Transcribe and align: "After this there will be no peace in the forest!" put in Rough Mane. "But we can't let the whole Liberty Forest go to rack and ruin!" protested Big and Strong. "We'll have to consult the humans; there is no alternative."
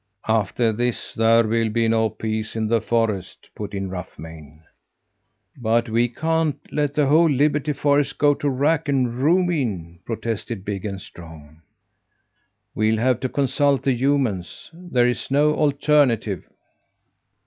"After 0.27 0.73
this 0.73 1.13
there 1.13 1.45
will 1.47 1.69
be 1.69 1.87
no 1.87 2.09
peace 2.09 2.55
in 2.55 2.67
the 2.69 2.81
forest!" 2.81 3.51
put 3.53 3.75
in 3.75 3.91
Rough 3.91 4.17
Mane. 4.17 4.63
"But 5.57 5.89
we 5.89 6.07
can't 6.09 6.57
let 6.73 6.95
the 6.95 7.05
whole 7.05 7.29
Liberty 7.29 7.73
Forest 7.73 8.17
go 8.17 8.33
to 8.33 8.49
rack 8.49 8.89
and 8.89 9.13
ruin!" 9.13 9.99
protested 10.03 10.65
Big 10.65 10.85
and 10.85 10.99
Strong. 10.99 11.61
"We'll 12.73 12.97
have 12.97 13.19
to 13.19 13.29
consult 13.29 13.83
the 13.83 13.93
humans; 13.93 14.71
there 14.73 15.07
is 15.07 15.29
no 15.29 15.53
alternative." 15.53 16.45